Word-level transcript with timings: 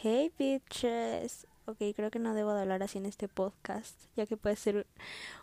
Hey 0.00 0.30
bitches. 0.38 1.48
Ok, 1.66 1.78
creo 1.96 2.12
que 2.12 2.20
no 2.20 2.32
debo 2.32 2.54
de 2.54 2.60
hablar 2.60 2.84
así 2.84 2.98
en 2.98 3.06
este 3.06 3.26
podcast, 3.26 4.00
ya 4.14 4.26
que 4.26 4.36
puede 4.36 4.54
ser 4.54 4.86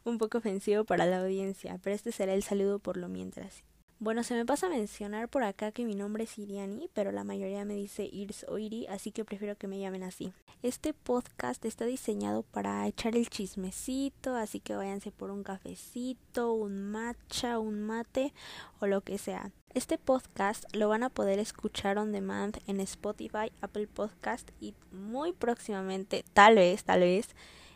un 0.05 0.17
poco 0.17 0.37
ofensivo 0.37 0.85
para 0.85 1.05
la 1.05 1.19
audiencia, 1.19 1.77
pero 1.83 1.93
este 1.93 2.13
será 2.13 2.33
el 2.33 2.41
saludo 2.41 2.79
por 2.79 2.95
lo 2.95 3.09
mientras. 3.09 3.65
Bueno, 3.99 4.23
se 4.23 4.33
me 4.33 4.45
pasa 4.45 4.67
a 4.67 4.69
mencionar 4.69 5.27
por 5.27 5.43
acá 5.43 5.73
que 5.73 5.83
mi 5.83 5.93
nombre 5.93 6.23
es 6.23 6.39
Iriani, 6.39 6.89
pero 6.93 7.11
la 7.11 7.25
mayoría 7.25 7.65
me 7.65 7.73
dice 7.73 8.05
Irs 8.09 8.45
o 8.47 8.57
Iri, 8.57 8.87
así 8.87 9.11
que 9.11 9.25
prefiero 9.25 9.57
que 9.57 9.67
me 9.67 9.77
llamen 9.77 10.03
así. 10.03 10.31
Este 10.63 10.93
podcast 10.93 11.65
está 11.65 11.83
diseñado 11.83 12.43
para 12.43 12.87
echar 12.87 13.17
el 13.17 13.29
chismecito, 13.29 14.35
así 14.35 14.61
que 14.61 14.73
váyanse 14.73 15.11
por 15.11 15.31
un 15.31 15.43
cafecito, 15.43 16.53
un 16.53 16.91
matcha, 16.91 17.59
un 17.59 17.81
mate 17.81 18.33
o 18.79 18.87
lo 18.87 19.01
que 19.01 19.17
sea. 19.17 19.51
Este 19.75 19.97
podcast 19.97 20.63
lo 20.73 20.87
van 20.87 21.03
a 21.03 21.09
poder 21.09 21.37
escuchar 21.37 21.97
on 21.97 22.13
demand 22.13 22.59
en 22.65 22.79
Spotify, 22.79 23.51
Apple 23.59 23.87
Podcast 23.87 24.49
y 24.61 24.73
muy 24.93 25.33
próximamente, 25.33 26.23
tal 26.31 26.55
vez, 26.55 26.85
tal 26.85 27.01
vez, 27.01 27.27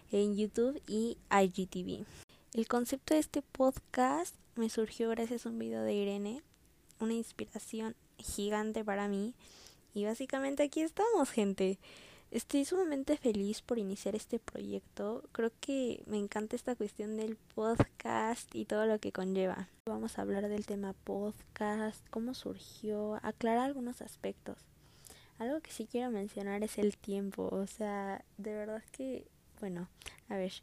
en 0.10 0.38
YouTube 0.38 0.82
y 0.88 1.18
IGTV. 1.30 2.06
El 2.54 2.68
concepto 2.70 3.16
de 3.16 3.20
este 3.20 3.42
podcast 3.42 4.34
me 4.56 4.70
surgió 4.70 5.10
gracias 5.10 5.46
a 5.46 5.50
un 5.50 5.60
video 5.60 5.84
de 5.84 5.94
Irene, 5.94 6.42
una 7.02 7.16
inspiración 7.16 7.98
gigante 8.18 8.86
para 8.86 9.10
mí. 9.10 9.34
Y 9.94 10.06
básicamente 10.06 10.64
aquí 10.64 10.80
estamos, 10.80 11.30
gente. 11.30 11.80
Estoy 12.32 12.64
sumamente 12.64 13.18
feliz 13.18 13.64
por 13.64 13.80
iniciar 13.80 14.16
este 14.16 14.38
proyecto. 14.38 15.24
Creo 15.32 15.52
que 15.60 16.04
me 16.06 16.20
encanta 16.20 16.56
esta 16.56 16.76
cuestión 16.76 17.18
del 17.18 17.38
podcast 17.56 18.54
y 18.54 18.66
todo 18.66 18.86
lo 18.86 19.00
que 19.00 19.12
conlleva. 19.12 19.68
Vamos 19.88 20.20
a 20.20 20.22
hablar 20.22 20.48
del 20.48 20.68
tema 20.68 20.94
podcast, 21.06 22.08
cómo 22.12 22.36
surgió, 22.36 23.20
aclarar 23.24 23.66
algunos 23.66 24.04
aspectos. 24.04 24.58
Algo 25.40 25.60
que 25.62 25.72
sí 25.72 25.88
quiero 25.90 26.12
mencionar 26.12 26.64
es 26.64 26.78
el 26.78 26.98
tiempo. 26.98 27.50
O 27.52 27.66
sea, 27.66 28.24
de 28.38 28.54
verdad 28.54 28.84
que, 28.92 29.26
bueno, 29.60 29.90
a 30.28 30.38
ver, 30.38 30.54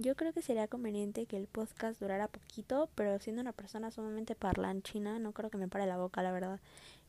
yo 0.00 0.16
creo 0.16 0.32
que 0.32 0.40
sería 0.40 0.66
conveniente 0.66 1.26
que 1.26 1.36
el 1.36 1.46
podcast 1.46 2.00
durara 2.00 2.26
poquito, 2.26 2.88
pero 2.94 3.18
siendo 3.18 3.42
una 3.42 3.52
persona 3.52 3.90
sumamente 3.90 4.34
parlanchina, 4.34 5.18
no 5.18 5.32
creo 5.32 5.50
que 5.50 5.58
me 5.58 5.68
pare 5.68 5.86
la 5.86 5.98
boca, 5.98 6.22
la 6.22 6.32
verdad. 6.32 6.58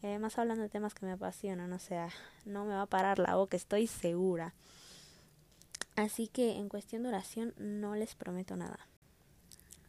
Y 0.03 0.07
además 0.07 0.37
hablando 0.37 0.63
de 0.63 0.69
temas 0.69 0.93
que 0.93 1.05
me 1.05 1.13
apasionan, 1.13 1.71
o 1.71 1.79
sea, 1.79 2.09
no 2.45 2.65
me 2.65 2.73
va 2.73 2.81
a 2.81 2.87
parar 2.87 3.17
la 3.17 3.35
boca, 3.35 3.55
estoy 3.55 3.87
segura. 3.87 4.53
Así 5.95 6.27
que 6.27 6.57
en 6.57 6.67
cuestión 6.67 7.03
de 7.03 7.09
duración 7.09 7.53
no 7.57 7.95
les 7.95 8.15
prometo 8.15 8.57
nada. 8.57 8.79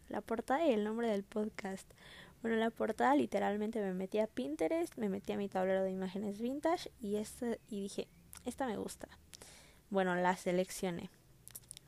La 0.08 0.20
portada 0.20 0.64
y 0.64 0.72
el 0.72 0.84
nombre 0.84 1.08
del 1.08 1.24
podcast. 1.24 1.90
Bueno, 2.40 2.56
la 2.56 2.70
portada 2.70 3.16
literalmente 3.16 3.80
me 3.80 3.94
metí 3.94 4.20
a 4.20 4.28
Pinterest, 4.28 4.96
me 4.96 5.08
metí 5.08 5.32
a 5.32 5.36
mi 5.36 5.48
tablero 5.48 5.82
de 5.82 5.90
imágenes 5.90 6.40
vintage 6.40 6.92
y, 7.00 7.16
este, 7.16 7.58
y 7.68 7.80
dije, 7.80 8.06
esta 8.44 8.66
me 8.66 8.76
gusta. 8.76 9.08
Bueno, 9.90 10.14
la 10.14 10.36
seleccioné. 10.36 11.10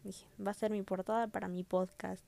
Dije, 0.05 0.27
va 0.45 0.51
a 0.51 0.55
ser 0.55 0.71
mi 0.71 0.83
portada 0.83 1.27
para 1.27 1.49
mi 1.49 1.65
podcast. 1.65 2.23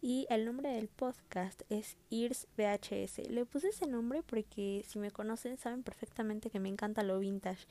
Y 0.00 0.26
el 0.30 0.44
nombre 0.44 0.70
del 0.70 0.88
podcast 0.88 1.62
es 1.68 1.96
Ears 2.10 2.46
VHS. 2.56 3.28
Le 3.28 3.44
puse 3.44 3.68
ese 3.68 3.86
nombre 3.86 4.22
porque 4.22 4.84
si 4.88 4.98
me 4.98 5.10
conocen 5.10 5.58
saben 5.58 5.82
perfectamente 5.82 6.50
que 6.50 6.60
me 6.60 6.68
encanta 6.68 7.02
lo 7.02 7.18
vintage. 7.18 7.66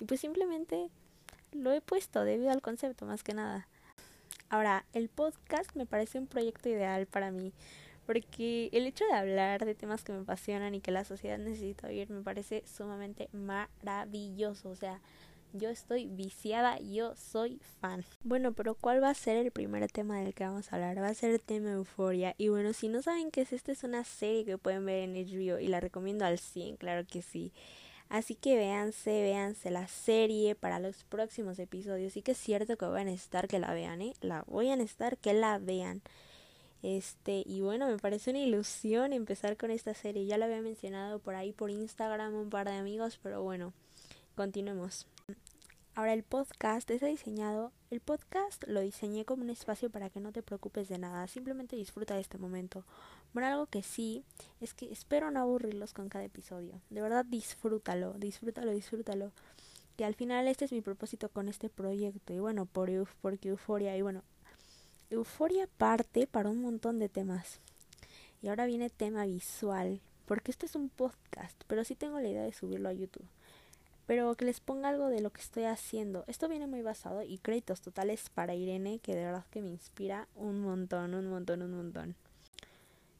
Y 0.00 0.04
pues 0.04 0.20
simplemente 0.20 0.88
lo 1.52 1.72
he 1.72 1.80
puesto 1.80 2.24
debido 2.24 2.50
al 2.50 2.62
concepto 2.62 3.06
más 3.06 3.22
que 3.22 3.34
nada. 3.34 3.68
Ahora, 4.48 4.84
el 4.92 5.08
podcast 5.08 5.74
me 5.74 5.86
parece 5.86 6.18
un 6.18 6.26
proyecto 6.26 6.68
ideal 6.68 7.06
para 7.06 7.30
mí. 7.30 7.52
Porque 8.06 8.68
el 8.72 8.86
hecho 8.86 9.04
de 9.04 9.14
hablar 9.14 9.64
de 9.64 9.74
temas 9.74 10.04
que 10.04 10.12
me 10.12 10.20
apasionan 10.20 10.74
y 10.76 10.80
que 10.80 10.92
la 10.92 11.04
sociedad 11.04 11.38
necesita 11.38 11.88
oír 11.88 12.08
me 12.10 12.22
parece 12.22 12.62
sumamente 12.66 13.28
maravilloso. 13.32 14.70
O 14.70 14.76
sea, 14.76 15.00
yo 15.58 15.70
estoy 15.70 16.06
viciada, 16.06 16.78
yo 16.78 17.14
soy 17.16 17.60
fan. 17.80 18.04
Bueno, 18.22 18.52
pero 18.52 18.74
¿cuál 18.74 19.02
va 19.02 19.10
a 19.10 19.14
ser 19.14 19.36
el 19.36 19.50
primer 19.50 19.90
tema 19.90 20.20
del 20.20 20.34
que 20.34 20.44
vamos 20.44 20.72
a 20.72 20.76
hablar? 20.76 20.98
Va 20.98 21.08
a 21.08 21.14
ser 21.14 21.30
el 21.30 21.40
tema 21.40 21.72
Euforia. 21.72 22.34
Y 22.38 22.48
bueno, 22.48 22.72
si 22.72 22.88
no 22.88 23.02
saben 23.02 23.30
qué 23.30 23.42
es, 23.42 23.52
esta 23.52 23.72
es 23.72 23.84
una 23.84 24.04
serie 24.04 24.44
que 24.44 24.58
pueden 24.58 24.84
ver 24.86 25.08
en 25.08 25.14
HBO 25.14 25.58
y 25.58 25.68
la 25.68 25.80
recomiendo 25.80 26.24
al 26.24 26.38
100, 26.38 26.76
claro 26.76 27.06
que 27.06 27.22
sí. 27.22 27.52
Así 28.08 28.36
que 28.36 28.56
véanse, 28.56 29.10
véanse 29.10 29.70
la 29.70 29.88
serie 29.88 30.54
para 30.54 30.78
los 30.78 31.04
próximos 31.04 31.58
episodios. 31.58 32.16
Y 32.16 32.22
que 32.22 32.32
es 32.32 32.38
cierto 32.38 32.76
que 32.76 32.86
voy 32.86 33.00
a 33.00 33.04
necesitar 33.04 33.48
que 33.48 33.58
la 33.58 33.74
vean, 33.74 34.00
¿eh? 34.00 34.14
La 34.20 34.44
voy 34.46 34.70
a 34.70 34.76
necesitar 34.76 35.18
que 35.18 35.34
la 35.34 35.58
vean. 35.58 36.02
Este, 36.82 37.42
y 37.44 37.62
bueno, 37.62 37.88
me 37.88 37.98
parece 37.98 38.30
una 38.30 38.38
ilusión 38.38 39.12
empezar 39.12 39.56
con 39.56 39.72
esta 39.72 39.92
serie. 39.94 40.26
Ya 40.26 40.38
la 40.38 40.44
había 40.46 40.60
mencionado 40.60 41.18
por 41.18 41.34
ahí 41.34 41.52
por 41.52 41.70
Instagram 41.70 42.34
un 42.34 42.50
par 42.50 42.68
de 42.68 42.76
amigos, 42.76 43.18
pero 43.20 43.42
bueno, 43.42 43.72
continuemos. 44.36 45.08
Ahora 45.96 46.12
el 46.12 46.24
podcast 46.24 46.90
está 46.90 47.06
diseñado, 47.06 47.72
el 47.90 48.00
podcast 48.00 48.62
lo 48.68 48.82
diseñé 48.82 49.24
como 49.24 49.42
un 49.42 49.48
espacio 49.48 49.88
para 49.88 50.10
que 50.10 50.20
no 50.20 50.30
te 50.30 50.42
preocupes 50.42 50.90
de 50.90 50.98
nada, 50.98 51.26
simplemente 51.26 51.74
disfruta 51.74 52.16
de 52.16 52.20
este 52.20 52.36
momento. 52.36 52.84
Bueno, 53.32 53.48
algo 53.48 53.64
que 53.64 53.82
sí 53.82 54.22
es 54.60 54.74
que 54.74 54.92
espero 54.92 55.30
no 55.30 55.40
aburrirlos 55.40 55.94
con 55.94 56.10
cada 56.10 56.26
episodio. 56.26 56.82
De 56.90 57.00
verdad 57.00 57.24
disfrútalo, 57.24 58.12
disfrútalo, 58.12 58.72
disfrútalo. 58.72 59.32
Que 59.96 60.04
al 60.04 60.14
final 60.14 60.46
este 60.48 60.66
es 60.66 60.72
mi 60.72 60.82
propósito 60.82 61.30
con 61.30 61.48
este 61.48 61.70
proyecto 61.70 62.34
y 62.34 62.40
bueno, 62.40 62.66
por 62.66 62.90
porque 63.22 63.48
Euforia 63.48 63.96
y 63.96 64.02
bueno, 64.02 64.22
Euforia 65.08 65.66
parte 65.78 66.26
para 66.26 66.50
un 66.50 66.60
montón 66.60 66.98
de 66.98 67.08
temas. 67.08 67.58
Y 68.42 68.48
ahora 68.48 68.66
viene 68.66 68.90
tema 68.90 69.24
visual, 69.24 70.02
porque 70.26 70.50
este 70.50 70.66
es 70.66 70.74
un 70.74 70.90
podcast, 70.90 71.58
pero 71.66 71.84
sí 71.84 71.94
tengo 71.94 72.20
la 72.20 72.28
idea 72.28 72.42
de 72.42 72.52
subirlo 72.52 72.90
a 72.90 72.92
YouTube 72.92 73.26
pero 74.06 74.34
que 74.36 74.44
les 74.44 74.60
ponga 74.60 74.88
algo 74.88 75.08
de 75.08 75.20
lo 75.20 75.30
que 75.30 75.40
estoy 75.40 75.64
haciendo. 75.64 76.24
Esto 76.26 76.48
viene 76.48 76.66
muy 76.66 76.82
basado 76.82 77.22
y 77.22 77.38
créditos 77.38 77.80
totales 77.80 78.30
para 78.30 78.54
Irene, 78.54 79.00
que 79.00 79.14
de 79.14 79.24
verdad 79.24 79.44
que 79.50 79.62
me 79.62 79.70
inspira 79.70 80.28
un 80.34 80.60
montón, 80.60 81.14
un 81.14 81.26
montón, 81.26 81.62
un 81.62 81.72
montón. 81.72 82.16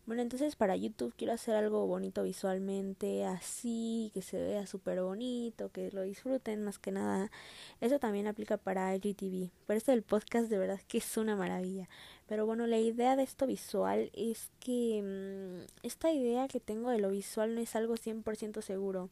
Bueno, 0.07 0.23
entonces 0.23 0.55
para 0.55 0.77
YouTube 0.77 1.13
quiero 1.17 1.33
hacer 1.33 1.57
algo 1.57 1.85
bonito 1.89 2.23
visualmente, 2.23 3.25
así, 3.25 4.13
que 4.15 4.23
se 4.23 4.41
vea 4.41 4.65
súper 4.65 5.03
bonito, 5.03 5.73
que 5.73 5.91
lo 5.91 6.03
disfruten 6.03 6.63
más 6.63 6.79
que 6.79 6.93
nada. 6.93 7.33
Eso 7.81 7.99
también 7.99 8.29
aplica 8.29 8.57
para 8.57 8.95
IGTV. 8.95 9.51
Por 9.67 9.75
esto 9.75 9.91
el 9.91 10.03
podcast 10.03 10.49
de 10.49 10.59
verdad 10.59 10.81
que 10.87 10.99
es 10.99 11.17
una 11.17 11.35
maravilla. 11.35 11.89
Pero 12.29 12.47
bueno, 12.47 12.69
la 12.69 12.79
idea 12.79 13.17
de 13.17 13.25
esto 13.25 13.49
visual 13.49 14.11
es 14.15 14.51
que 14.61 15.03
mm, 15.03 15.85
esta 15.85 16.13
idea 16.13 16.47
que 16.47 16.61
tengo 16.61 16.91
de 16.91 16.99
lo 17.01 17.11
visual 17.11 17.57
no 17.57 17.61
es 17.61 17.75
algo 17.75 17.97
100% 17.97 18.63
seguro. 18.63 19.11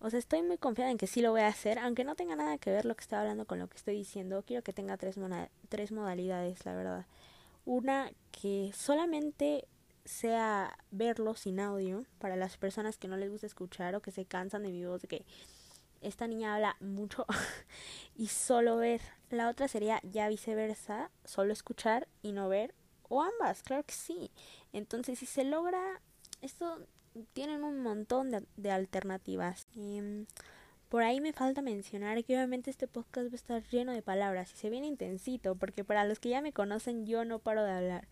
O 0.00 0.10
sea, 0.10 0.18
estoy 0.18 0.42
muy 0.42 0.58
confiada 0.58 0.90
en 0.90 0.98
que 0.98 1.06
sí 1.06 1.22
lo 1.22 1.32
voy 1.32 1.40
a 1.40 1.48
hacer, 1.48 1.78
aunque 1.78 2.04
no 2.04 2.14
tenga 2.14 2.36
nada 2.36 2.58
que 2.58 2.70
ver 2.70 2.84
lo 2.84 2.94
que 2.94 3.02
estoy 3.02 3.18
hablando 3.18 3.46
con 3.46 3.58
lo 3.58 3.68
que 3.68 3.76
estoy 3.76 3.96
diciendo. 3.96 4.44
Quiero 4.46 4.62
que 4.62 4.72
tenga 4.72 4.96
tres, 4.96 5.16
tres 5.68 5.92
modalidades, 5.92 6.64
la 6.64 6.74
verdad. 6.74 7.06
Una 7.64 8.10
que 8.30 8.70
solamente 8.74 9.66
sea 10.04 10.78
verlo 10.90 11.34
sin 11.34 11.60
audio 11.60 12.04
para 12.18 12.36
las 12.36 12.56
personas 12.56 12.96
que 12.96 13.08
no 13.08 13.16
les 13.16 13.30
gusta 13.30 13.46
escuchar 13.46 13.94
o 13.94 14.00
que 14.00 14.10
se 14.10 14.24
cansan 14.24 14.62
de 14.62 14.70
mi 14.70 14.84
voz 14.84 15.02
de 15.02 15.08
que 15.08 15.24
esta 16.00 16.26
niña 16.26 16.54
habla 16.54 16.76
mucho 16.80 17.26
y 18.16 18.28
solo 18.28 18.76
ver. 18.76 19.00
La 19.30 19.48
otra 19.50 19.68
sería 19.68 20.00
ya 20.04 20.28
viceversa, 20.28 21.10
solo 21.24 21.52
escuchar 21.52 22.08
y 22.22 22.32
no 22.32 22.48
ver 22.48 22.74
o 23.08 23.22
ambas, 23.22 23.62
claro 23.62 23.84
que 23.84 23.94
sí. 23.94 24.30
Entonces, 24.72 25.18
si 25.18 25.26
se 25.26 25.44
logra 25.44 26.00
esto 26.40 26.86
tienen 27.32 27.64
un 27.64 27.80
montón 27.80 28.30
de, 28.56 28.70
alternativas. 28.70 29.66
Em, 29.76 30.26
por 30.88 31.02
ahí 31.02 31.20
me 31.20 31.32
falta 31.32 31.62
mencionar 31.62 32.24
que 32.24 32.34
obviamente 32.34 32.70
este 32.70 32.88
podcast 32.88 33.28
va 33.28 33.32
a 33.32 33.36
estar 33.36 33.62
lleno 33.68 33.92
de 33.92 34.02
palabras 34.02 34.52
y 34.52 34.56
se 34.56 34.70
viene 34.70 34.86
intensito, 34.86 35.54
porque 35.54 35.84
para 35.84 36.04
los 36.04 36.18
que 36.18 36.30
ya 36.30 36.40
me 36.40 36.52
conocen 36.52 37.06
yo 37.06 37.24
no 37.24 37.38
paro 37.38 37.64
de 37.64 37.72
hablar. 37.72 38.08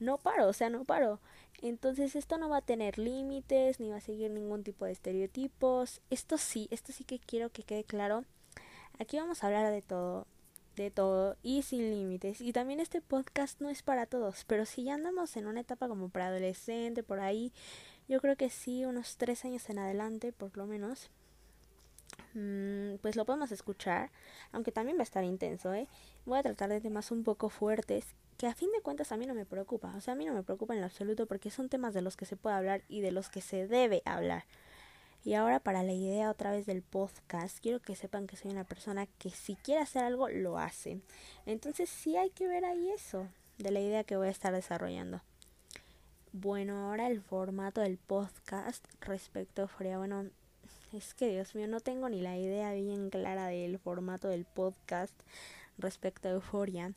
No 0.00 0.18
paro, 0.18 0.48
o 0.48 0.52
sea, 0.52 0.70
no 0.70 0.84
paro. 0.84 1.20
Entonces 1.62 2.16
esto 2.16 2.38
no 2.38 2.48
va 2.48 2.58
a 2.58 2.62
tener 2.62 2.98
límites, 2.98 3.80
ni 3.80 3.90
va 3.90 3.96
a 3.96 4.00
seguir 4.00 4.30
ningún 4.30 4.64
tipo 4.64 4.84
de 4.84 4.92
estereotipos. 4.92 6.00
Esto 6.10 6.38
sí, 6.38 6.68
esto 6.70 6.92
sí 6.92 7.04
que 7.04 7.18
quiero 7.18 7.50
que 7.50 7.62
quede 7.62 7.84
claro. 7.84 8.24
Aquí 8.98 9.18
vamos 9.18 9.42
a 9.42 9.46
hablar 9.46 9.70
de 9.72 9.82
todo, 9.82 10.26
de 10.76 10.90
todo 10.90 11.36
y 11.42 11.62
sin 11.62 11.90
límites. 11.90 12.40
Y 12.40 12.52
también 12.52 12.80
este 12.80 13.00
podcast 13.00 13.60
no 13.60 13.70
es 13.70 13.82
para 13.82 14.06
todos, 14.06 14.44
pero 14.46 14.66
si 14.66 14.84
ya 14.84 14.94
andamos 14.94 15.36
en 15.36 15.46
una 15.46 15.60
etapa 15.60 15.88
como 15.88 16.08
para 16.08 16.28
adolescente, 16.28 17.02
por 17.02 17.20
ahí, 17.20 17.52
yo 18.08 18.20
creo 18.20 18.36
que 18.36 18.50
sí, 18.50 18.84
unos 18.84 19.16
tres 19.16 19.44
años 19.44 19.68
en 19.70 19.78
adelante, 19.78 20.32
por 20.32 20.56
lo 20.56 20.66
menos. 20.66 21.10
Mm, 22.34 22.96
pues 23.00 23.16
lo 23.16 23.24
podemos 23.24 23.52
escuchar, 23.52 24.10
aunque 24.52 24.72
también 24.72 24.96
va 24.96 25.02
a 25.02 25.04
estar 25.04 25.24
intenso, 25.24 25.72
¿eh? 25.72 25.88
Voy 26.26 26.38
a 26.38 26.42
tratar 26.42 26.68
de 26.68 26.80
temas 26.80 27.10
un 27.10 27.24
poco 27.24 27.48
fuertes, 27.48 28.06
que 28.36 28.46
a 28.46 28.54
fin 28.54 28.70
de 28.72 28.82
cuentas 28.82 29.12
a 29.12 29.16
mí 29.16 29.26
no 29.26 29.34
me 29.34 29.46
preocupa, 29.46 29.94
o 29.96 30.00
sea, 30.00 30.12
a 30.12 30.16
mí 30.16 30.24
no 30.24 30.34
me 30.34 30.42
preocupa 30.42 30.74
en 30.74 30.80
lo 30.80 30.86
absoluto 30.86 31.26
porque 31.26 31.50
son 31.50 31.68
temas 31.68 31.94
de 31.94 32.02
los 32.02 32.16
que 32.16 32.26
se 32.26 32.36
puede 32.36 32.56
hablar 32.56 32.82
y 32.88 33.00
de 33.00 33.12
los 33.12 33.30
que 33.30 33.40
se 33.40 33.66
debe 33.66 34.02
hablar. 34.04 34.44
Y 35.24 35.34
ahora 35.34 35.58
para 35.58 35.82
la 35.82 35.92
idea 35.92 36.30
otra 36.30 36.50
vez 36.50 36.66
del 36.66 36.82
podcast, 36.82 37.58
quiero 37.60 37.80
que 37.80 37.96
sepan 37.96 38.26
que 38.26 38.36
soy 38.36 38.50
una 38.50 38.64
persona 38.64 39.06
que 39.18 39.30
si 39.30 39.54
quiere 39.56 39.80
hacer 39.80 40.04
algo, 40.04 40.28
lo 40.28 40.58
hace. 40.58 41.00
Entonces 41.46 41.88
sí 41.88 42.16
hay 42.16 42.30
que 42.30 42.46
ver 42.46 42.64
ahí 42.64 42.90
eso, 42.90 43.26
de 43.58 43.70
la 43.70 43.80
idea 43.80 44.04
que 44.04 44.16
voy 44.16 44.28
a 44.28 44.32
estar 44.32 44.52
desarrollando. 44.52 45.22
Bueno, 46.36 46.88
ahora 46.88 47.06
el 47.06 47.20
formato 47.20 47.80
del 47.80 47.96
podcast 47.96 48.84
respecto 49.00 49.70
a 49.78 49.98
Bueno, 49.98 50.24
es 50.92 51.14
que 51.14 51.28
Dios 51.28 51.54
mío, 51.54 51.68
no 51.68 51.78
tengo 51.78 52.08
ni 52.08 52.20
la 52.20 52.36
idea 52.36 52.72
bien 52.72 53.08
clara 53.08 53.46
del 53.46 53.78
formato 53.78 54.26
del 54.26 54.44
podcast 54.44 55.14
respecto 55.78 56.26
a 56.26 56.32
Euforia. 56.32 56.92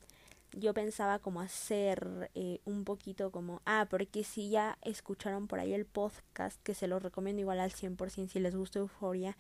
Yo 0.54 0.74
pensaba 0.74 1.20
como 1.20 1.40
hacer 1.40 2.32
eh, 2.34 2.62
un 2.66 2.84
poquito 2.84 3.30
como, 3.30 3.62
ah, 3.68 3.86
porque 3.88 4.24
si 4.24 4.50
ya 4.50 4.80
escucharon 4.82 5.46
por 5.46 5.60
ahí 5.60 5.76
el 5.76 5.86
podcast, 5.86 6.60
que 6.64 6.74
se 6.74 6.88
los 6.88 7.04
recomiendo 7.04 7.40
igual 7.40 7.60
al 7.60 7.72
100% 7.72 8.30
si 8.30 8.40
les 8.40 8.56
gusta 8.56 8.80
Euforia, 8.80 9.38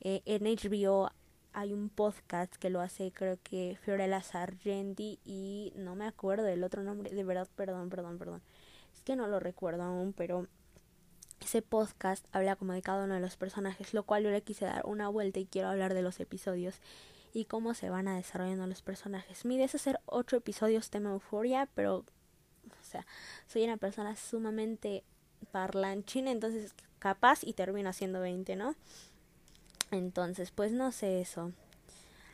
eh, 0.00 0.22
en 0.24 0.44
HBO 0.44 1.10
hay 1.52 1.74
un 1.74 1.90
podcast 1.90 2.56
que 2.56 2.70
lo 2.70 2.80
hace 2.80 3.12
creo 3.12 3.38
que 3.42 3.76
Fiorella 3.82 4.22
Sargenti 4.22 5.20
y 5.22 5.74
no 5.76 5.96
me 5.96 6.06
acuerdo 6.06 6.44
del 6.44 6.64
otro 6.64 6.82
nombre, 6.82 7.10
de 7.10 7.24
verdad, 7.24 7.46
perdón, 7.54 7.90
perdón, 7.90 8.16
perdón. 8.16 8.40
Que 9.04 9.16
no 9.16 9.28
lo 9.28 9.38
recuerdo 9.40 9.82
aún, 9.82 10.12
pero 10.12 10.48
ese 11.40 11.62
podcast 11.62 12.26
habla 12.32 12.56
como 12.56 12.72
de 12.72 12.82
cada 12.82 13.04
uno 13.04 13.14
de 13.14 13.20
los 13.20 13.36
personajes, 13.36 13.94
lo 13.94 14.04
cual 14.04 14.24
yo 14.24 14.30
le 14.30 14.42
quise 14.42 14.64
dar 14.64 14.86
una 14.86 15.08
vuelta 15.08 15.40
y 15.40 15.46
quiero 15.46 15.68
hablar 15.68 15.94
de 15.94 16.02
los 16.02 16.20
episodios 16.20 16.80
y 17.34 17.44
cómo 17.44 17.74
se 17.74 17.90
van 17.90 18.08
a 18.08 18.16
desarrollando 18.16 18.66
los 18.66 18.82
personajes. 18.82 19.44
Mi 19.44 19.56
idea 19.56 19.66
es 19.66 19.74
hacer 19.74 20.00
ocho 20.06 20.36
episodios 20.36 20.90
tema 20.90 21.10
euforia, 21.10 21.68
pero, 21.74 21.98
o 21.98 22.84
sea, 22.84 23.06
soy 23.46 23.64
una 23.64 23.76
persona 23.76 24.16
sumamente 24.16 25.04
parlanchina, 25.50 26.30
entonces 26.30 26.74
capaz 26.98 27.44
y 27.44 27.52
termino 27.52 27.90
haciendo 27.90 28.20
20, 28.20 28.56
¿no? 28.56 28.74
Entonces, 29.90 30.50
pues 30.50 30.72
no 30.72 30.92
sé 30.92 31.20
eso. 31.20 31.52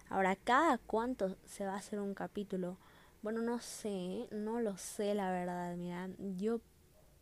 Ahora, 0.09 0.37
¿cada 0.37 0.79
cuánto 0.79 1.37
se 1.47 1.65
va 1.65 1.75
a 1.75 1.79
hacer 1.79 1.99
un 1.99 2.15
capítulo? 2.15 2.77
Bueno, 3.23 3.43
no 3.43 3.61
sé, 3.61 4.27
no 4.31 4.61
lo 4.61 4.77
sé 4.79 5.15
la 5.15 5.31
verdad, 5.31 5.77
mira, 5.77 6.09
yo, 6.37 6.61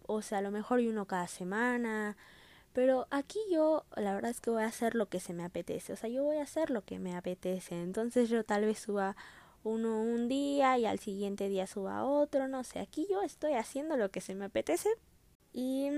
o 0.07 0.23
sea, 0.23 0.39
a 0.39 0.43
lo 0.43 0.51
mejor 0.53 0.79
hay 0.79 0.89
uno 0.89 1.07
cada 1.07 1.27
semana, 1.27 2.17
pero 2.73 3.09
aquí 3.11 3.41
yo, 3.51 3.85
la 3.97 4.15
verdad 4.15 4.31
es 4.31 4.41
que 4.41 4.51
voy 4.51 4.63
a 4.63 4.67
hacer 4.67 4.95
lo 4.95 5.09
que 5.09 5.19
se 5.19 5.33
me 5.33 5.45
apetece. 5.45 5.93
O 5.93 5.97
sea, 5.97 6.09
yo 6.09 6.23
voy 6.23 6.37
a 6.37 6.43
hacer 6.43 6.71
lo 6.71 6.85
que 6.85 7.01
me 7.01 7.17
apetece. 7.17 7.81
Entonces 7.83 8.29
yo 8.29 8.45
tal 8.45 8.65
vez 8.65 8.79
suba 8.79 9.17
uno 9.65 10.01
un 10.01 10.29
día 10.29 10.79
y 10.79 10.87
al 10.87 11.01
siguiente 11.01 11.49
día 11.49 11.67
suba 11.67 12.05
otro. 12.05 12.47
No 12.47 12.63
sé, 12.63 12.79
aquí 12.79 13.07
yo 13.11 13.23
estoy 13.23 13.55
haciendo 13.55 13.97
lo 13.97 14.11
que 14.11 14.21
se 14.21 14.37
me 14.37 14.45
apetece. 14.45 14.91
Y 15.53 15.91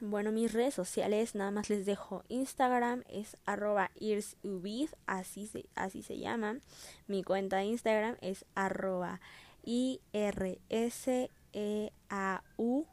bueno, 0.00 0.32
mis 0.32 0.52
redes 0.52 0.74
sociales, 0.74 1.34
nada 1.34 1.50
más 1.50 1.70
les 1.70 1.86
dejo 1.86 2.24
Instagram, 2.28 3.04
es 3.08 3.36
arroba 3.46 3.90
irsubid, 3.98 4.88
así 5.06 5.46
se, 5.46 5.66
así 5.74 6.02
se 6.02 6.18
llama. 6.18 6.58
Mi 7.06 7.22
cuenta 7.22 7.56
de 7.56 7.64
Instagram 7.64 8.16
es 8.20 8.44
arroba 8.54 9.20
i 9.64 10.00
r 10.12 10.58
s 10.68 11.30
e 11.52 11.92
a 12.08 12.42
u 12.56 12.84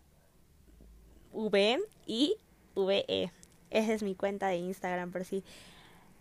v 1.31 1.79
i 2.07 2.35
VE. 2.75 3.31
Esa 3.69 3.93
es 3.93 4.03
mi 4.03 4.15
cuenta 4.15 4.47
de 4.47 4.57
Instagram, 4.57 5.11
por 5.11 5.25
si 5.25 5.43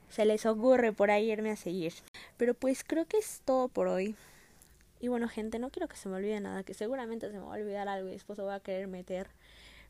se 0.08 0.24
les 0.24 0.46
ocurre 0.46 0.92
por 0.92 1.10
ahí 1.10 1.30
irme 1.30 1.50
a 1.50 1.56
seguir. 1.56 1.92
Pero 2.36 2.54
pues 2.54 2.84
creo 2.84 3.06
que 3.06 3.18
es 3.18 3.42
todo 3.44 3.68
por 3.68 3.88
hoy. 3.88 4.16
Y 5.00 5.08
bueno, 5.08 5.28
gente, 5.28 5.58
no 5.58 5.70
quiero 5.70 5.88
que 5.88 5.96
se 5.96 6.08
me 6.08 6.16
olvide 6.16 6.40
nada, 6.40 6.62
que 6.62 6.74
seguramente 6.74 7.26
se 7.28 7.34
me 7.34 7.40
va 7.40 7.54
a 7.54 7.58
olvidar 7.58 7.88
algo 7.88 8.08
y 8.08 8.12
después 8.12 8.38
voy 8.38 8.54
a 8.54 8.60
querer 8.60 8.86
meter. 8.86 9.28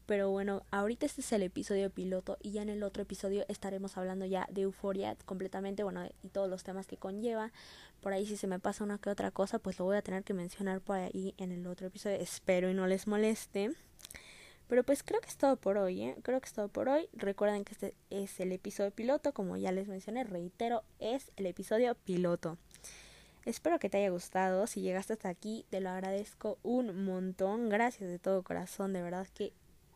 Pero 0.07 0.31
bueno, 0.31 0.63
ahorita 0.71 1.07
este 1.07 1.23
es 1.23 1.33
el 1.33 1.43
episodio 1.43 1.89
piloto 1.89 2.37
y 2.43 2.53
ya 2.53 2.63
en 2.63 2.69
el 2.69 2.83
otro 2.83 3.03
episodio 3.03 3.47
estaremos 3.49 3.97
hablando 3.97 4.27
ya 4.27 4.47
de 4.51 4.63
euforia 4.63 5.17
completamente, 5.25 5.83
bueno, 5.83 6.07
y 6.23 6.29
todos 6.29 6.51
los 6.51 6.63
temas 6.63 6.87
que 6.87 6.99
conlleva. 6.99 7.53
Por 8.01 8.13
ahí 8.13 8.27
si 8.27 8.37
se 8.37 8.47
me 8.47 8.59
pasa 8.59 8.85
una 8.85 8.99
que 8.99 9.09
otra 9.09 9.31
cosa, 9.31 9.59
pues 9.59 9.79
lo 9.79 9.87
voy 9.87 9.97
a 9.97 10.03
tener 10.03 10.23
que 10.23 10.35
mencionar 10.35 10.81
por 10.83 10.97
ahí 10.97 11.35
en 11.39 11.53
el 11.53 11.67
otro 11.67 11.87
episodio. 11.87 12.17
Espero 12.17 12.71
y 12.71 12.75
no 12.75 12.87
les 12.87 13.07
moleste. 13.07 13.73
Pero 14.69 14.83
pues 14.83 15.03
creo 15.03 15.21
que 15.21 15.29
es 15.29 15.37
todo 15.37 15.57
por 15.57 15.79
hoy, 15.79 16.03
¿eh? 16.03 16.17
Creo 16.23 16.41
que 16.41 16.47
es 16.47 16.53
todo 16.53 16.69
por 16.69 16.89
hoy. 16.89 17.09
Recuerden 17.13 17.65
que 17.65 17.73
este 17.73 17.95
es 18.11 18.41
el 18.41 18.53
episodio 18.53 18.91
piloto, 18.91 19.33
como 19.33 19.57
ya 19.57 19.73
les 19.73 19.89
mencioné, 19.89 20.25
reitero, 20.25 20.83
es 20.99 21.33
el 21.37 21.47
episodio 21.47 21.95
piloto. 21.95 22.59
Espero 23.45 23.79
que 23.79 23.91
te 23.91 23.99
haya 23.99 24.09
gustado. 24.09 24.67
Si 24.67 24.81
llegaste 24.81 25.13
hasta 25.13 25.29
aquí, 25.29 25.67
te 25.69 25.81
lo 25.81 25.91
agradezco 25.91 26.59
un 26.63 27.05
montón. 27.05 27.69
Gracias 27.69 28.09
de 28.09 28.19
todo 28.19 28.43
corazón, 28.43 28.95
de 28.95 29.03
verdad 29.03 29.27
que 29.35 29.53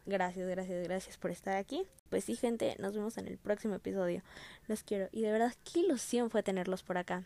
gracias, 0.09 0.49
gracias, 0.49 0.85
gracias 0.85 1.17
por 1.17 1.31
estar 1.31 1.57
aquí. 1.57 1.85
Pues 2.09 2.25
sí, 2.25 2.35
gente, 2.35 2.75
nos 2.79 2.95
vemos 2.95 3.19
en 3.19 3.29
el 3.29 3.39
próximo 3.39 3.75
episodio. 3.75 4.23
Los 4.67 4.83
quiero 4.83 5.09
y 5.13 5.23
de 5.23 5.33
verdad 5.33 5.55
qué 5.65 5.81
ilusión 5.81 6.31
fue 6.31 6.43
tenerlos 6.43 6.83
por 6.83 6.99
acá. 6.99 7.25